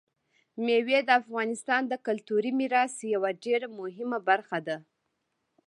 مېوې 0.63 0.99
د 1.05 1.09
افغانستان 1.21 1.81
د 1.87 1.93
کلتوري 2.05 2.51
میراث 2.59 2.93
یوه 3.13 3.29
ډېره 3.43 3.67
مهمه 3.79 4.19
برخه 4.29 4.59
ده. 4.67 4.77